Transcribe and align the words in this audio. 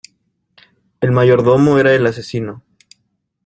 El 0.99 1.11
mayordomo 1.11 1.77
era 1.77 1.93
el 1.93 2.07
asesino. 2.07 2.63